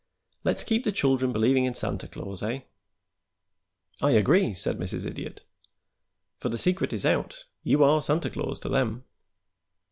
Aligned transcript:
Let's 0.43 0.63
keep 0.63 0.83
the 0.83 0.91
children 0.91 1.31
believing 1.31 1.65
in 1.65 1.75
Santa 1.75 2.07
Claus, 2.07 2.41
eh?" 2.41 2.61
"I 4.01 4.09
agree," 4.09 4.55
said 4.55 4.79
Mrs. 4.79 5.05
Idiot. 5.05 5.43
"For 6.39 6.49
the 6.49 6.57
secret 6.57 6.91
is 6.91 7.05
out. 7.05 7.45
You 7.61 7.83
are 7.83 8.01
Santa 8.01 8.31
Claus 8.31 8.57
to 8.61 8.69
them." 8.69 9.03